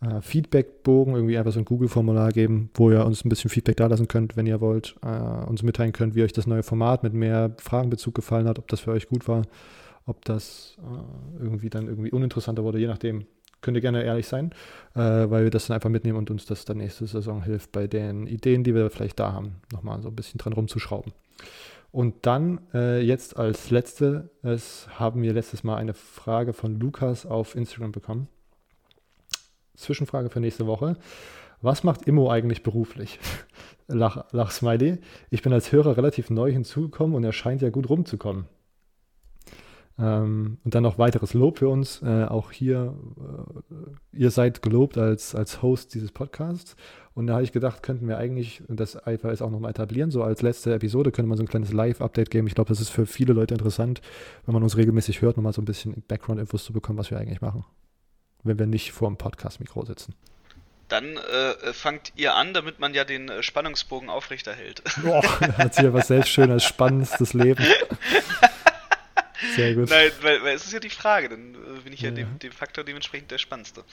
[0.00, 4.08] äh, Feedback-Bogen, irgendwie einfach so ein Google-Formular geben, wo ihr uns ein bisschen Feedback dalassen
[4.08, 7.54] könnt, wenn ihr wollt, äh, uns mitteilen könnt, wie euch das neue Format mit mehr
[7.58, 9.42] Fragenbezug gefallen hat, ob das für euch gut war,
[10.06, 13.26] ob das äh, irgendwie dann irgendwie uninteressanter wurde, je nachdem,
[13.60, 14.52] könnt ihr gerne ehrlich sein,
[14.94, 17.86] äh, weil wir das dann einfach mitnehmen und uns das dann nächste Saison hilft, bei
[17.86, 21.12] den Ideen, die wir vielleicht da haben, nochmal so ein bisschen dran rumzuschrauben.
[21.92, 27.26] Und dann äh, jetzt als letzte, es haben wir letztes Mal eine Frage von Lukas
[27.26, 28.28] auf Instagram bekommen.
[29.74, 30.96] Zwischenfrage für nächste Woche.
[31.62, 33.18] Was macht Immo eigentlich beruflich?
[33.88, 34.98] Lach, Lach Smiley.
[35.30, 38.46] Ich bin als Hörer relativ neu hinzugekommen und er scheint ja gut rumzukommen.
[40.00, 42.00] Ähm, und dann noch weiteres Lob für uns.
[42.02, 42.94] Äh, auch hier,
[43.70, 46.74] äh, ihr seid gelobt als, als Host dieses Podcasts.
[47.14, 50.10] Und da habe ich gedacht, könnten wir eigentlich das einfach auch nochmal etablieren.
[50.10, 52.46] So als letzte Episode könnte man so ein kleines Live-Update geben.
[52.46, 54.00] Ich glaube, das ist für viele Leute interessant,
[54.46, 57.42] wenn man uns regelmäßig hört, nochmal so ein bisschen Background-Infos zu bekommen, was wir eigentlich
[57.42, 57.64] machen.
[58.42, 60.14] Wenn wir nicht vor dem Podcast-Mikro sitzen.
[60.88, 64.82] Dann äh, fangt ihr an, damit man ja den äh, Spannungsbogen aufrechterhält.
[65.02, 65.22] Boah,
[65.58, 67.64] hat sie ja was selbst Schönes, Spannendes Leben.
[69.56, 69.88] Sehr gut.
[69.88, 72.14] Nein, weil, weil es ist ja die Frage, dann äh, bin ich ja, ja.
[72.14, 73.84] Dem, dem Faktor dementsprechend der Spannendste.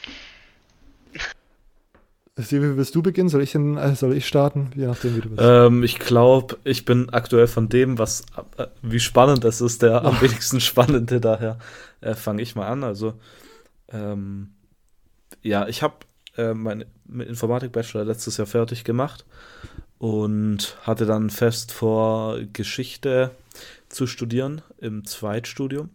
[2.39, 3.29] Steve, willst du beginnen?
[3.29, 4.69] Soll ich, denn, äh, soll ich starten?
[4.75, 5.41] Je nachdem, wie du bist.
[5.41, 8.25] Ähm, ich glaube, ich bin aktuell von dem, was
[8.57, 11.19] äh, wie spannend es ist, der am wenigsten spannende.
[11.19, 11.57] Daher
[12.01, 12.83] äh, fange ich mal an.
[12.83, 13.19] Also,
[13.89, 14.51] ähm,
[15.41, 15.95] ja, ich habe
[16.37, 19.25] äh, meinen Informatik-Bachelor letztes Jahr fertig gemacht
[19.97, 23.31] und hatte dann fest vor, Geschichte
[23.89, 25.89] zu studieren im Zweitstudium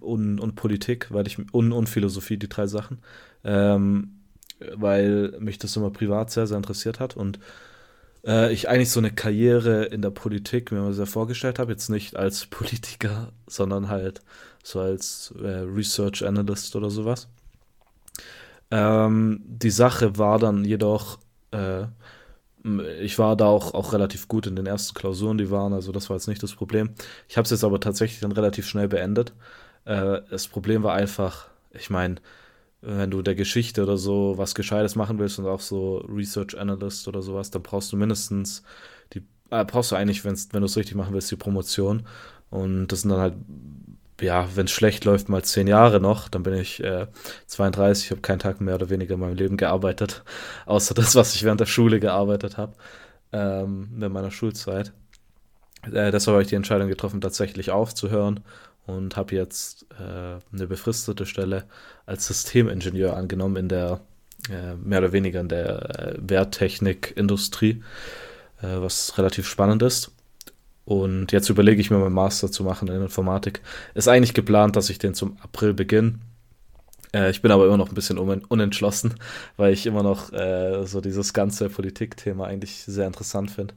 [0.00, 2.98] und, und Politik, weil ich und, und Philosophie, die drei Sachen,
[3.44, 4.20] ähm,
[4.74, 7.38] weil mich das immer privat sehr, sehr interessiert hat und
[8.24, 12.16] äh, ich eigentlich so eine Karriere in der Politik mir sehr vorgestellt habe, jetzt nicht
[12.16, 14.22] als Politiker, sondern halt
[14.62, 17.28] so als äh, Research Analyst oder sowas.
[18.70, 21.18] Ähm, die Sache war dann jedoch,
[21.50, 21.84] äh,
[23.00, 26.08] ich war da auch, auch relativ gut in den ersten Klausuren, die waren, also das
[26.08, 26.90] war jetzt nicht das Problem.
[27.28, 29.32] Ich habe es jetzt aber tatsächlich dann relativ schnell beendet.
[29.84, 32.16] Äh, das Problem war einfach, ich meine,
[32.80, 37.08] wenn du der Geschichte oder so was Gescheites machen willst und auch so Research Analyst
[37.08, 38.62] oder sowas, dann brauchst du mindestens
[39.12, 42.06] die, äh, brauchst du eigentlich, wenn's, wenn du es richtig machen willst, die Promotion.
[42.50, 43.34] Und das sind dann halt
[44.20, 46.28] ja, wenn es schlecht läuft, mal zehn Jahre noch.
[46.28, 47.06] Dann bin ich äh,
[47.46, 50.22] 32, habe keinen Tag mehr oder weniger in meinem Leben gearbeitet,
[50.66, 52.74] außer das, was ich während der Schule gearbeitet habe,
[53.32, 54.92] ähm, in meiner Schulzeit.
[55.86, 58.40] Äh, deshalb habe ich die Entscheidung getroffen, tatsächlich aufzuhören
[58.86, 61.64] und habe jetzt äh, eine befristete Stelle
[62.06, 64.00] als Systemingenieur angenommen in der
[64.50, 67.82] äh, mehr oder weniger in der äh, Wehrtechnikindustrie,
[68.60, 70.12] äh, was relativ spannend ist.
[70.84, 73.62] Und jetzt überlege ich mir, meinen Master zu machen in Informatik.
[73.94, 76.18] Ist eigentlich geplant, dass ich den zum April beginne.
[77.14, 79.14] Äh, ich bin aber immer noch ein bisschen unentschlossen,
[79.56, 83.74] weil ich immer noch äh, so dieses ganze Politikthema eigentlich sehr interessant finde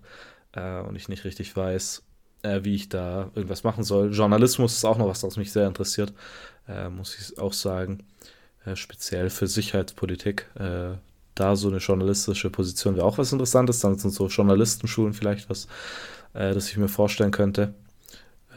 [0.53, 2.03] äh, und ich nicht richtig weiß,
[2.43, 4.11] äh, wie ich da irgendwas machen soll.
[4.11, 6.13] Journalismus ist auch noch was, was mich sehr interessiert,
[6.67, 8.03] äh, muss ich auch sagen.
[8.73, 10.47] Speziell für Sicherheitspolitik
[11.39, 13.79] da so eine journalistische Position wäre auch was Interessantes.
[13.79, 15.67] Dann sind so Journalistenschulen vielleicht was,
[16.37, 17.73] äh, das ich mir vorstellen könnte.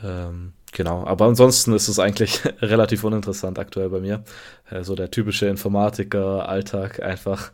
[0.05, 4.23] Ähm, Genau, aber ansonsten ist es eigentlich relativ uninteressant aktuell bei mir.
[4.71, 7.53] Äh, so der typische Informatiker-Alltag, einfach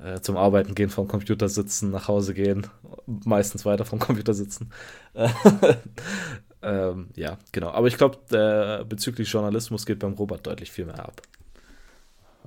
[0.00, 2.66] äh, zum Arbeiten gehen, vom Computer sitzen, nach Hause gehen,
[3.06, 4.70] meistens weiter vom Computer sitzen.
[6.62, 7.70] ähm, ja, genau.
[7.70, 11.22] Aber ich glaube, bezüglich Journalismus geht beim Robert deutlich viel mehr ab.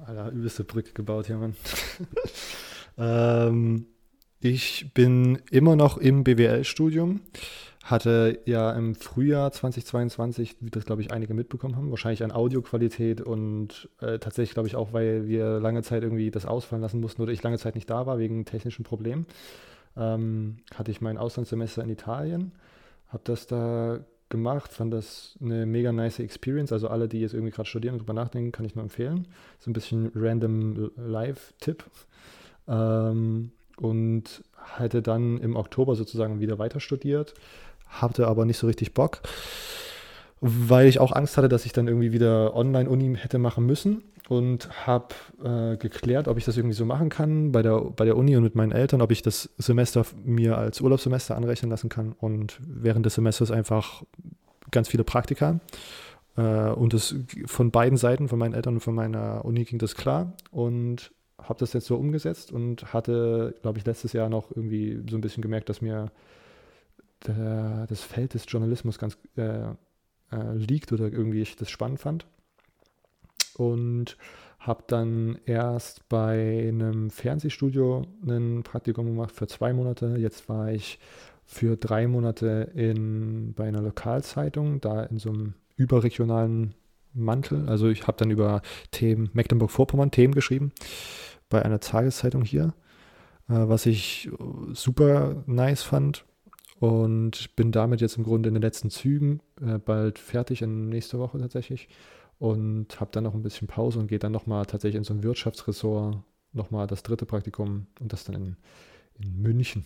[0.06, 1.56] Alter, übelste Brücke gebaut hier, Mann.
[2.98, 3.86] ähm,
[4.42, 7.22] ich bin immer noch im BWL-Studium.
[7.84, 13.22] Hatte ja im Frühjahr 2022, wie das glaube ich einige mitbekommen haben, wahrscheinlich an Audioqualität
[13.22, 17.22] und äh, tatsächlich glaube ich auch, weil wir lange Zeit irgendwie das ausfallen lassen mussten
[17.22, 19.26] oder ich lange Zeit nicht da war wegen technischen Problemen,
[19.98, 22.52] ähm, hatte ich mein Auslandssemester in Italien,
[23.08, 24.00] habe das da
[24.30, 26.72] gemacht, fand das eine mega nice Experience.
[26.72, 29.28] Also alle, die jetzt irgendwie gerade studieren und drüber nachdenken, kann ich nur empfehlen.
[29.60, 31.84] So ein bisschen random Live-Tipp.
[32.68, 37.34] Ähm, und hatte dann im Oktober sozusagen wieder weiter studiert,
[37.88, 39.22] hatte aber nicht so richtig Bock,
[40.40, 44.70] weil ich auch Angst hatte, dass ich dann irgendwie wieder Online-Uni hätte machen müssen und
[44.88, 45.14] habe
[45.44, 48.44] äh, geklärt, ob ich das irgendwie so machen kann bei der, bei der Uni und
[48.44, 53.06] mit meinen Eltern, ob ich das Semester mir als Urlaubssemester anrechnen lassen kann und während
[53.06, 54.04] des Semesters einfach
[54.72, 55.60] ganz viele Praktika.
[56.38, 57.16] Äh, und das
[57.46, 61.12] von beiden Seiten, von meinen Eltern und von meiner Uni ging das klar und
[61.44, 65.22] habe das jetzt so umgesetzt und hatte, glaube ich, letztes Jahr noch irgendwie so ein
[65.22, 66.12] bisschen gemerkt, dass mir
[67.28, 69.64] der, das Feld des Journalismus ganz äh,
[70.32, 72.26] äh, liegt oder irgendwie ich das spannend fand
[73.56, 74.18] und
[74.60, 80.16] habe dann erst bei einem Fernsehstudio ein Praktikum gemacht für zwei Monate.
[80.18, 81.00] Jetzt war ich
[81.46, 86.76] für drei Monate in, bei einer Lokalzeitung, da in so einem überregionalen
[87.14, 87.68] Mantel.
[87.68, 90.72] Also ich habe dann über Themen Mecklenburg-Vorpommern Themen geschrieben
[91.52, 92.74] bei einer Tageszeitung hier,
[93.48, 94.32] äh, was ich
[94.74, 96.26] super nice fand
[96.80, 101.20] und bin damit jetzt im Grunde in den letzten Zügen äh, bald fertig, in nächster
[101.20, 101.90] Woche tatsächlich
[102.40, 105.22] und habe dann noch ein bisschen Pause und gehe dann nochmal tatsächlich in so ein
[105.22, 106.18] Wirtschaftsressort,
[106.54, 108.56] nochmal das dritte Praktikum und das dann in,
[109.20, 109.84] in München.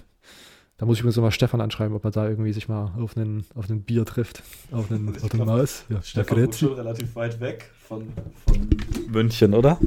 [0.78, 3.46] Da muss ich übrigens mal Stefan anschreiben, ob man da irgendwie sich mal auf einen,
[3.56, 4.44] auf einen Bier trifft.
[4.72, 5.86] Auf einen, auf einen Maus.
[5.90, 8.08] Ja, Stefan wohnt schon relativ weit weg von,
[8.46, 8.70] von
[9.10, 9.78] München, oder?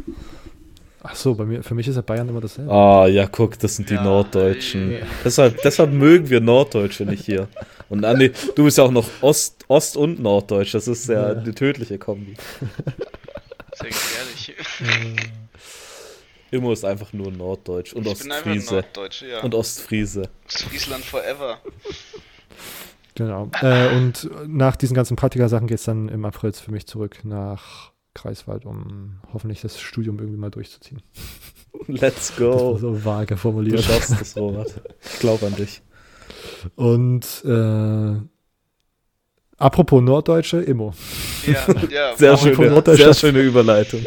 [1.03, 2.73] Ach so, bei mir, für mich ist ja Bayern immer dasselbe.
[2.73, 4.93] Ah, ja, guck, das sind die ja, Norddeutschen.
[4.93, 4.99] Ja.
[5.25, 7.49] Deshalb, deshalb mögen wir Norddeutsche nicht hier.
[7.89, 10.75] Und Andi, du bist ja auch noch Ost, Ost und Norddeutsch.
[10.75, 11.39] Das ist ja, ja.
[11.41, 12.35] eine tödliche Kombi.
[13.75, 14.55] Sehr gefährlich.
[16.51, 18.85] Immo ist einfach nur Norddeutsch und ich Ostfriese.
[19.31, 19.43] Ja.
[19.43, 20.29] Und Ostfriese.
[20.47, 21.59] Ostfriesland forever.
[23.15, 23.51] Genau.
[23.61, 27.88] Äh, und nach diesen ganzen Praktika-Sachen geht es dann im April für mich zurück nach
[28.23, 31.03] Kreiswald, um hoffentlich das Studium irgendwie mal durchzuziehen.
[31.87, 32.53] Let's go.
[32.53, 33.79] Das war so vage formuliert.
[33.79, 34.81] Du schaffst das, Robert.
[35.03, 35.83] Ich glaube an dich.
[36.75, 38.21] Und äh,
[39.57, 40.93] apropos Norddeutsche, Immo.
[41.47, 42.17] Ja, ja.
[42.17, 44.05] sehr, schöne, sehr schöne Überleitung.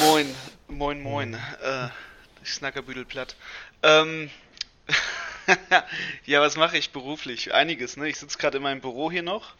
[0.00, 0.26] Moin,
[0.68, 1.34] moin, moin.
[1.34, 1.88] Äh,
[2.42, 3.36] ich snackerbüdel platt.
[3.82, 4.30] Ähm,
[6.26, 7.54] ja, was mache ich beruflich?
[7.54, 8.08] Einiges, ne?
[8.08, 9.54] Ich sitze gerade in meinem Büro hier noch,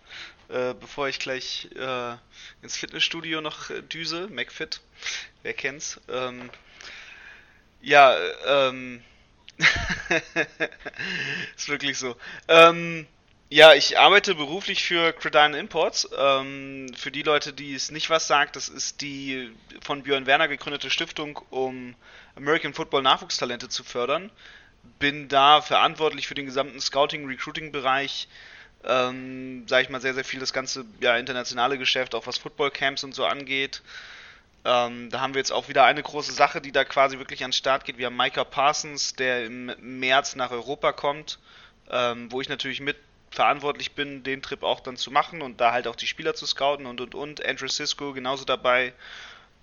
[0.49, 2.17] äh, bevor ich gleich äh,
[2.63, 4.81] ins Fitnessstudio noch düse, McFit,
[5.43, 6.01] wer kennt's.
[6.09, 6.51] Ähm,
[7.81, 9.03] ja, ähm,
[11.57, 12.17] ist wirklich so.
[12.49, 13.07] Ähm,
[13.49, 16.09] ja, ich arbeite beruflich für Credine Imports.
[16.19, 20.49] Ähm, für die Leute, die es nicht was sagt, das ist die von Björn Werner
[20.49, 21.95] gegründete Stiftung, um
[22.35, 24.33] American Football Nachwuchstalente zu fördern.
[24.99, 28.27] Bin da verantwortlich für den gesamten Scouting-Recruiting-Bereich.
[28.87, 33.05] Ähm, sage ich mal, sehr, sehr viel das ganze ja, internationale Geschäft, auch was Football-Camps
[33.05, 33.83] und so angeht.
[34.65, 37.51] Ähm, da haben wir jetzt auch wieder eine große Sache, die da quasi wirklich an
[37.51, 37.99] den Start geht.
[37.99, 41.39] Wir haben Micah Parsons, der im März nach Europa kommt,
[41.91, 42.97] ähm, wo ich natürlich mit
[43.31, 46.47] verantwortlich bin, den Trip auch dann zu machen und da halt auch die Spieler zu
[46.47, 47.45] scouten und und und.
[47.45, 48.93] Andrew Cisco genauso dabei,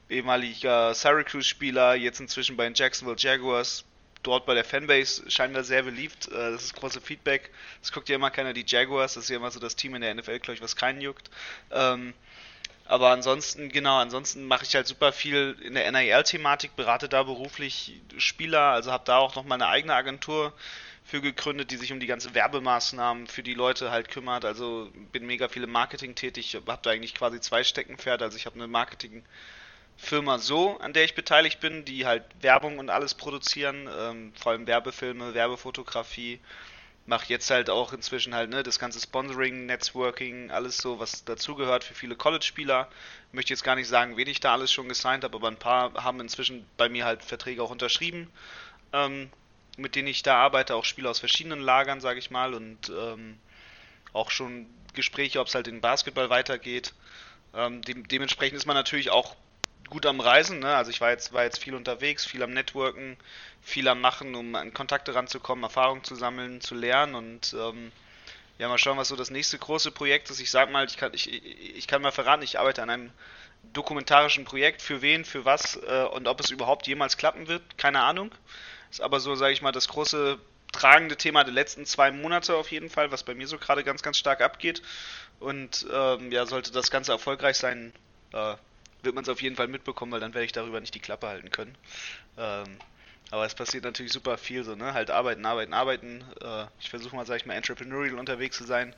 [0.10, 3.84] ehemaliger Syracuse-Spieler, jetzt inzwischen bei den Jacksonville Jaguars.
[4.24, 6.28] Dort bei der Fanbase scheint er sehr beliebt.
[6.30, 7.52] Äh, das ist große Feedback.
[7.82, 10.02] Es guckt ja immer keiner die Jaguars, das ist ja immer so das Team in
[10.02, 11.30] der NFL, glaube ich, was keinen juckt.
[11.72, 12.14] Ähm,
[12.86, 18.02] aber ansonsten, genau, ansonsten mache ich halt super viel in der NIL-Thematik, berate da beruflich
[18.18, 20.54] Spieler, also habe da auch noch meine eigene Agentur
[21.06, 24.46] für gegründet, die sich um die ganzen Werbemaßnahmen für die Leute halt kümmert.
[24.46, 28.24] Also bin mega viel im Marketing tätig, habe da eigentlich quasi zwei Steckenpferde.
[28.24, 28.68] Also ich habe eine
[29.94, 34.52] Marketingfirma so, an der ich beteiligt bin, die halt Werbung und alles produzieren, ähm, vor
[34.52, 36.40] allem Werbefilme, Werbefotografie
[37.06, 41.84] mache jetzt halt auch inzwischen halt ne, das ganze Sponsoring, Networking, alles so, was dazugehört
[41.84, 42.90] für viele College-Spieler.
[43.34, 45.94] Möchte jetzt gar nicht sagen, wen ich da alles schon gesigned habe, aber ein paar
[46.02, 48.30] haben inzwischen bei mir halt Verträge auch unterschrieben,
[48.94, 49.30] ähm,
[49.78, 52.54] mit denen ich da arbeite, auch Spieler aus verschiedenen Lagern, sage ich mal.
[52.54, 53.38] Und ähm,
[54.14, 56.94] auch schon Gespräche, ob es halt in Basketball weitergeht.
[57.54, 59.36] Ähm, de dementsprechend ist man natürlich auch
[59.94, 60.60] gut am Reisen.
[60.60, 60.76] Ne?
[60.76, 63.16] Also ich war jetzt, war jetzt viel unterwegs, viel am Networken,
[63.62, 67.92] viel am Machen, um an Kontakte ranzukommen, Erfahrung zu sammeln, zu lernen und ähm,
[68.58, 70.40] ja, mal schauen, was so das nächste große Projekt ist.
[70.40, 73.12] Ich sag mal, ich kann, ich, ich kann mal verraten, ich arbeite an einem
[73.72, 74.82] dokumentarischen Projekt.
[74.82, 78.32] Für wen, für was äh, und ob es überhaupt jemals klappen wird, keine Ahnung.
[78.90, 80.40] Ist aber so, sage ich mal, das große
[80.72, 84.02] tragende Thema der letzten zwei Monate auf jeden Fall, was bei mir so gerade ganz,
[84.02, 84.82] ganz stark abgeht.
[85.40, 87.94] Und ähm, ja, sollte das Ganze erfolgreich sein,
[88.34, 88.56] äh,
[89.04, 91.28] wird man es auf jeden Fall mitbekommen, weil dann werde ich darüber nicht die Klappe
[91.28, 91.76] halten können.
[92.38, 92.78] Ähm,
[93.32, 94.94] aber es passiert natürlich super viel so, ne?
[94.94, 96.24] Halt arbeiten, arbeiten, arbeiten.
[96.42, 98.94] Äh, ich versuche mal, sag ich mal, entrepreneurial unterwegs zu sein.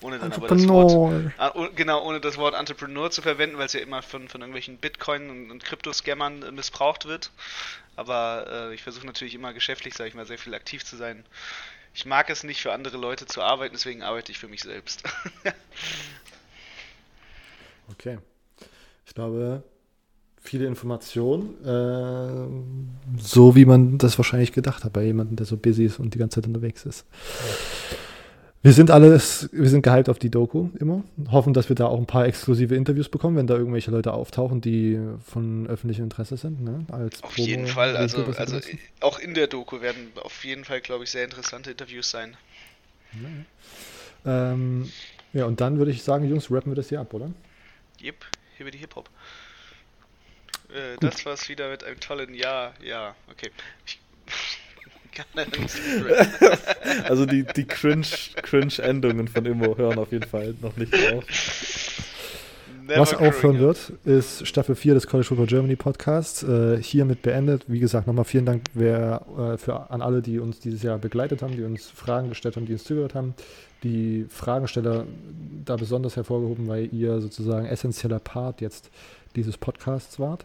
[0.00, 1.32] Ohne dann aber das Wort.
[1.38, 4.78] Ah, genau, ohne das Wort Entrepreneur zu verwenden, weil es ja immer von, von irgendwelchen
[4.78, 7.30] Bitcoin- und, und Kryptoscammern äh, missbraucht wird.
[7.96, 11.24] Aber äh, ich versuche natürlich immer geschäftlich, sag ich mal, sehr viel aktiv zu sein.
[11.94, 15.04] Ich mag es nicht für andere Leute zu arbeiten, deswegen arbeite ich für mich selbst.
[17.90, 18.18] okay.
[19.06, 19.62] Ich glaube,
[20.40, 25.86] viele Informationen, äh, so wie man das wahrscheinlich gedacht hat bei jemandem, der so busy
[25.86, 27.06] ist und die ganze Zeit unterwegs ist.
[28.64, 31.04] Wir sind alles, wir sind gehypt auf die Doku immer.
[31.30, 34.62] Hoffen, dass wir da auch ein paar exklusive Interviews bekommen, wenn da irgendwelche Leute auftauchen,
[34.62, 36.62] die von öffentlichem Interesse sind.
[36.62, 36.86] Ne?
[36.90, 38.58] Als auf Promo jeden Fall, also, also
[39.00, 42.38] auch in der Doku werden auf jeden Fall, glaube ich, sehr interessante Interviews sein.
[44.24, 44.88] Ja, ähm,
[45.34, 47.30] ja und dann würde ich sagen, Jungs, rappen wir das hier ab, oder?
[48.02, 48.24] Yep,
[48.56, 49.08] hier wird die Hip-Hop.
[50.72, 52.74] Äh, das war's wieder mit einem tollen Jahr.
[52.82, 53.50] Ja, okay.
[53.86, 54.00] Ich
[57.04, 61.24] also die, die Cringe-Endungen von Immo hören auf jeden Fall noch nicht auf.
[62.86, 66.42] Never Was aufhören wird, ist Staffel 4 des College Football Germany Podcasts.
[66.42, 67.64] Äh, hiermit beendet.
[67.66, 71.40] Wie gesagt, nochmal vielen Dank wer, äh, für, an alle, die uns dieses Jahr begleitet
[71.40, 73.34] haben, die uns Fragen gestellt haben, die uns zugehört haben.
[73.84, 75.06] Die Fragensteller
[75.64, 78.90] da besonders hervorgehoben, weil ihr sozusagen essentieller Part jetzt
[79.34, 80.44] dieses Podcasts wart.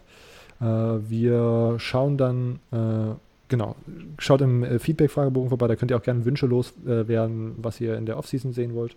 [0.61, 3.15] Äh, wir schauen dann, äh,
[3.49, 3.75] genau,
[4.17, 8.05] schaut im äh, Feedback-Fragebogen vorbei, da könnt ihr auch gerne Wünsche loswerden, was ihr in
[8.05, 8.95] der Offseason sehen wollt,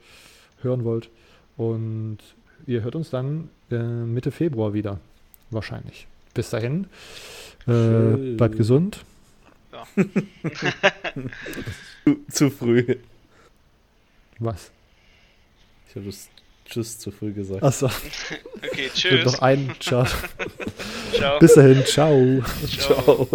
[0.61, 1.11] hören wollt.
[1.57, 2.19] Und
[2.67, 4.99] ihr hört uns dann Mitte Februar wieder,
[5.51, 6.07] wahrscheinlich.
[6.35, 6.87] Bis dahin,
[7.67, 9.05] äh, bleibt gesund.
[9.73, 9.87] Ja.
[12.05, 12.97] zu, zu früh.
[14.39, 14.71] Was?
[15.89, 16.29] Ich habe das
[16.73, 17.63] Tschüss zu früh gesagt.
[17.63, 17.87] Achso.
[18.63, 19.27] okay, tschüss.
[19.27, 19.75] noch einen.
[19.79, 20.07] Ciao.
[21.13, 21.39] ciao.
[21.39, 21.85] Bis dahin.
[21.85, 22.43] Ciao.
[22.67, 23.05] ciao.
[23.05, 23.29] ciao.